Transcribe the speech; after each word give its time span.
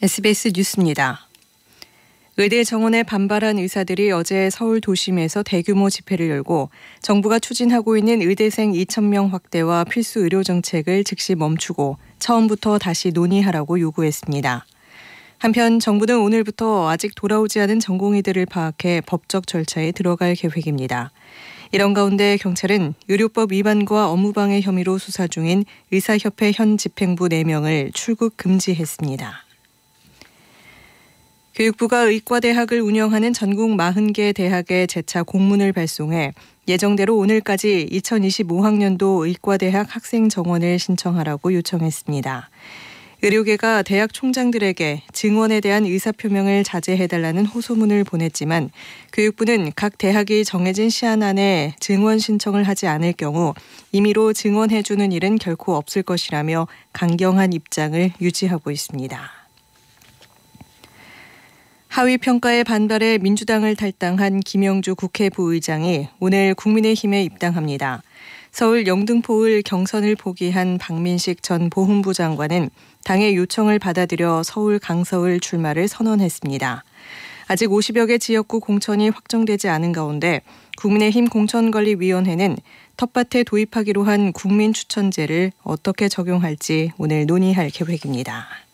SBS 0.00 0.52
뉴스입니다. 0.54 1.26
의대 2.36 2.62
정원에 2.62 3.02
반발한 3.02 3.58
의사들이 3.58 4.12
어제 4.12 4.48
서울 4.48 4.80
도심에서 4.80 5.42
대규모 5.42 5.90
집회를 5.90 6.28
열고 6.30 6.70
정부가 7.02 7.40
추진하고 7.40 7.96
있는 7.96 8.22
의대생 8.22 8.70
2,000명 8.70 9.32
확대와 9.32 9.82
필수 9.82 10.20
의료 10.20 10.44
정책을 10.44 11.02
즉시 11.02 11.34
멈추고 11.34 11.96
처음부터 12.20 12.78
다시 12.78 13.10
논의하라고 13.10 13.80
요구했습니다. 13.80 14.66
한편 15.38 15.80
정부는 15.80 16.20
오늘부터 16.20 16.88
아직 16.88 17.16
돌아오지 17.16 17.58
않은 17.58 17.80
전공의들을 17.80 18.46
파악해 18.46 19.00
법적 19.04 19.48
절차에 19.48 19.90
들어갈 19.90 20.36
계획입니다. 20.36 21.10
이런 21.72 21.92
가운데 21.92 22.36
경찰은 22.36 22.94
의료법 23.08 23.50
위반과 23.50 24.12
업무방해 24.12 24.60
혐의로 24.60 24.96
수사 24.98 25.26
중인 25.26 25.64
의사협회 25.90 26.52
현 26.54 26.78
집행부 26.78 27.28
4명을 27.28 27.92
출국 27.94 28.36
금지했습니다. 28.36 29.47
교육부가 31.58 32.02
의과대학을 32.02 32.80
운영하는 32.80 33.32
전국 33.32 33.70
40개 33.70 34.32
대학에 34.32 34.86
재차 34.86 35.24
공문을 35.24 35.72
발송해 35.72 36.32
예정대로 36.68 37.16
오늘까지 37.16 37.88
2025학년도 37.90 39.26
의과대학 39.26 39.92
학생 39.92 40.28
정원을 40.28 40.78
신청하라고 40.78 41.52
요청했습니다. 41.54 42.50
의료계가 43.22 43.82
대학 43.82 44.12
총장들에게 44.12 45.02
증원에 45.12 45.60
대한 45.60 45.84
의사표명을 45.84 46.62
자제해달라는 46.62 47.46
호소문을 47.46 48.04
보냈지만 48.04 48.70
교육부는 49.12 49.72
각 49.74 49.98
대학이 49.98 50.44
정해진 50.44 50.90
시한 50.90 51.24
안에 51.24 51.74
증원 51.80 52.20
신청을 52.20 52.62
하지 52.62 52.86
않을 52.86 53.14
경우 53.14 53.54
임의로 53.90 54.32
증원해주는 54.32 55.10
일은 55.10 55.34
결코 55.40 55.74
없을 55.74 56.04
것이라며 56.04 56.68
강경한 56.92 57.52
입장을 57.52 58.12
유지하고 58.20 58.70
있습니다. 58.70 59.37
하위 61.88 62.18
평가에 62.18 62.64
반발해 62.64 63.18
민주당을 63.18 63.74
탈당한 63.74 64.40
김영주 64.40 64.94
국회 64.94 65.30
부의장이 65.30 66.08
오늘 66.20 66.54
국민의힘에 66.54 67.24
입당합니다. 67.24 68.02
서울 68.52 68.86
영등포을 68.86 69.62
경선을 69.62 70.14
포기한 70.16 70.78
박민식 70.78 71.42
전 71.42 71.70
보훈부 71.70 72.12
장관은 72.12 72.70
당의 73.04 73.36
요청을 73.36 73.78
받아들여 73.78 74.42
서울 74.44 74.78
강서을 74.78 75.40
출마를 75.40 75.88
선언했습니다. 75.88 76.84
아직 77.48 77.68
50여 77.68 78.06
개 78.06 78.18
지역구 78.18 78.60
공천이 78.60 79.08
확정되지 79.08 79.68
않은 79.68 79.92
가운데 79.92 80.42
국민의힘 80.76 81.28
공천관리위원회는 81.30 82.58
텃밭에 82.98 83.44
도입하기로 83.44 84.04
한 84.04 84.32
국민추천제를 84.32 85.52
어떻게 85.62 86.08
적용할지 86.08 86.92
오늘 86.98 87.24
논의할 87.26 87.70
계획입니다. 87.70 88.67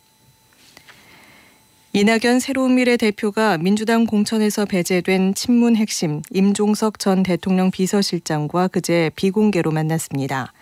이낙연 1.96 2.40
새로운 2.40 2.74
미래 2.74 2.96
대표가 2.96 3.56
민주당 3.56 4.04
공천에서 4.04 4.64
배제된 4.64 5.34
친문 5.36 5.76
핵심 5.76 6.22
임종석 6.32 6.98
전 6.98 7.22
대통령 7.22 7.70
비서실장과 7.70 8.66
그제 8.66 9.12
비공개로 9.14 9.70
만났습니다. 9.70 10.52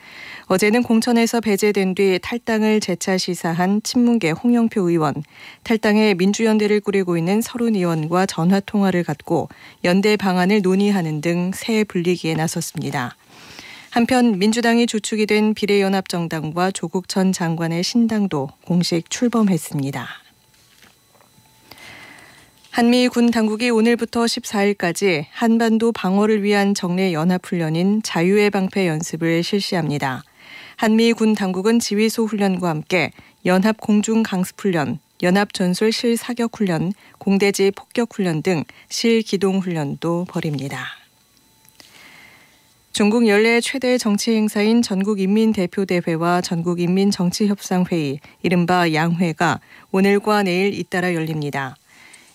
어제는 0.49 0.83
공천에서 0.83 1.41
배제된 1.41 1.95
뒤 1.95 2.19
탈당을 2.21 2.81
재차 2.81 3.17
시사한 3.17 3.81
친문계 3.83 4.33
홍영표 4.33 4.91
의원, 4.91 5.15
탈당해 5.63 6.13
민주연대를 6.13 6.81
꾸리고 6.81 7.17
있는 7.17 7.41
서른 7.41 7.77
의원과 7.77 8.27
전화 8.27 8.61
통화를 8.61 9.03
갖고 9.03 9.49
연대 9.85 10.19
방안을 10.19 10.61
논의하는 10.61 11.23
등 11.23 11.53
새 11.55 11.83
분리기에 11.85 12.35
나섰습니다. 12.35 13.17
한편 13.89 14.39
민주당이 14.39 14.87
주축이 14.87 15.25
된 15.25 15.55
비례연합정당과 15.55 16.73
조국 16.73 17.09
전 17.09 17.33
장관의 17.33 17.83
신당도 17.83 18.51
공식 18.67 19.09
출범했습니다. 19.09 20.07
한미 22.73 23.09
군 23.09 23.31
당국이 23.31 23.69
오늘부터 23.69 24.25
14일까지 24.25 25.27
한반도 25.31 25.93
방어를 25.93 26.43
위한 26.43 26.73
정례 26.73 27.13
연합훈련인 27.13 28.01
자유의 28.03 28.49
방패 28.49 28.87
연습을 28.87 29.43
실시합니다. 29.43 30.25
한미 30.77 31.13
군 31.13 31.35
당국은 31.35 31.81
지휘소 31.81 32.25
훈련과 32.25 32.71
함께 32.71 33.11
연합 33.45 33.79
공중 33.79 34.23
강습 34.23 34.59
훈련, 34.59 35.01
연합 35.23 35.53
전술 35.53 35.93
실 35.93 36.17
사격 36.17 36.59
훈련, 36.59 36.95
공대지 37.19 37.73
폭격 37.73 38.15
훈련 38.15 38.43
등 38.43 38.65
실 38.89 39.21
기동 39.21 39.59
훈련도 39.59 40.25
벌입니다. 40.31 40.87
중국 42.95 43.29
연례 43.29 43.61
최대 43.61 43.99
정치 43.99 44.33
행사인 44.33 44.81
전국인민대표대회와 44.81 46.41
전국인민정치협상회의, 46.41 48.21
이른바 48.43 48.95
양회가 48.95 49.61
오늘과 49.91 50.45
내일 50.45 50.73
잇따라 50.73 51.13
열립니다. 51.13 51.77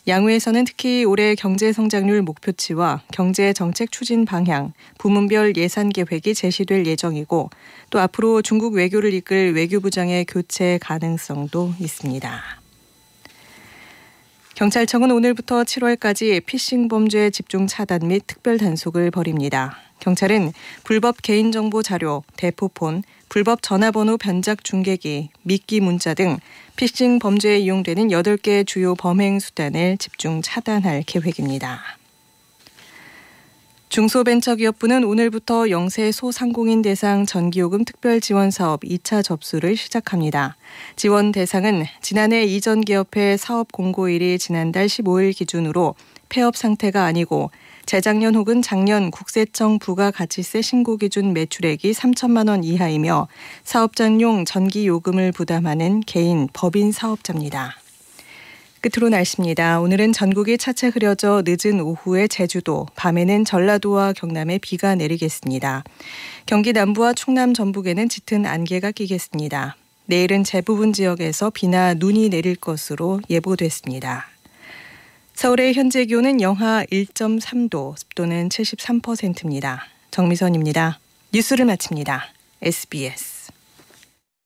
양회에서는 0.08 0.64
특히 0.64 1.04
올해 1.04 1.36
경제 1.36 1.74
성장률 1.74 2.22
목표치와 2.22 3.02
경제 3.12 3.52
정책 3.52 3.92
추진 3.92 4.24
방향, 4.24 4.72
부문별 4.98 5.58
예산 5.58 5.90
계획이 5.90 6.34
제시될 6.34 6.86
예정이고 6.86 7.50
또 7.90 8.00
앞으로 8.00 8.42
중국 8.42 8.76
외교를 8.76 9.14
이끌 9.14 9.54
외교부장의 9.54 10.26
교체 10.26 10.80
가능성도 10.82 11.74
있습니다. 11.80 12.42
경찰청은 14.56 15.12
오늘부터 15.12 15.64
7월까지 15.64 16.44
피싱 16.46 16.88
범죄 16.88 17.30
집중 17.30 17.68
차단 17.68 18.08
및 18.08 18.24
특별 18.26 18.58
단속을 18.58 19.12
벌입니다. 19.12 19.78
경찰은 20.00 20.54
불법 20.86 21.22
개인정보 21.22 21.84
자료, 21.84 22.24
대포폰, 22.38 23.04
불법 23.30 23.62
전화번호 23.62 24.18
변작 24.18 24.64
중계기, 24.64 25.30
미끼 25.44 25.80
문자 25.80 26.14
등 26.14 26.38
피싱 26.76 27.20
범죄에 27.20 27.60
이용되는 27.60 28.08
8개 28.10 28.66
주요 28.66 28.96
범행 28.96 29.40
수단을 29.40 29.98
집중 29.98 30.42
차단할 30.42 31.04
계획입니다. 31.06 31.97
중소벤처기업부는 33.98 35.04
오늘부터 35.04 35.72
영세 35.72 36.12
소상공인 36.12 36.84
대상 36.84 37.26
전기요금 37.26 37.84
특별 37.84 38.22
지원 38.22 38.52
사업 38.52 38.82
2차 38.82 39.24
접수를 39.24 39.76
시작합니다. 39.76 40.56
지원 40.96 41.32
대상은 41.32 41.84
지난해 42.04 42.44
이전 42.44 42.82
기업의 42.82 43.40
사업 43.40 43.72
공고일이 43.72 44.38
지난달 44.38 44.86
15일 44.86 45.36
기준으로 45.36 45.96
폐업 46.30 46.56
상태가 46.56 47.06
아니고 47.06 47.50
재작년 47.88 48.36
혹은 48.36 48.62
작년 48.62 49.10
국세청 49.10 49.80
부가가치세 49.80 50.62
신고 50.62 50.98
기준 50.98 51.34
매출액이 51.34 51.92
3천만 51.94 52.50
원 52.50 52.64
이하이며 52.64 53.28
사업장용 53.64 54.46
전기 54.46 54.86
요금을 54.86 55.32
부담하는 55.32 56.02
개인 56.02 56.48
법인 56.54 56.92
사업자입니다. 56.92 57.74
끝으로 58.88 59.10
날씨입니다. 59.10 59.82
오늘은 59.82 60.14
전국이 60.14 60.58
차차 60.58 60.90
흐려져 60.90 61.44
늦은 61.46 61.82
오후에 61.82 62.28
제주도, 62.28 62.86
밤에는 62.96 63.44
전라도와 63.44 64.14
경남에 64.14 64.60
비가 64.60 64.96
내리겠습니다. 64.96 65.84
경기 66.46 66.72
남부와 66.72 67.14
충남 67.14 67.54
전북에는 67.54 68.08
짙은 68.08 68.46
안개가 68.46 68.92
끼겠습니다. 68.92 69.76
내일은 70.06 70.44
대부분 70.44 70.94
지역에서 70.94 71.50
비나 71.50 71.96
눈이 71.96 72.30
내릴 72.30 72.56
것으로 72.56 73.20
예보됐습니다. 73.30 74.28
서울의 75.34 75.74
현재 75.74 76.06
기온은 76.06 76.40
영하 76.40 76.86
1.3도, 76.86 77.98
습도는 77.98 78.50
73%입니다. 78.50 79.84
정미선입니다. 80.12 81.00
뉴스를 81.34 81.66
마칩니다. 81.66 82.28
SBS 82.62 83.37